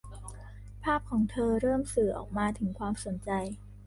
[0.83, 3.31] ภาพของเธอเริ่มสื่อออกมาถึงความสนใจ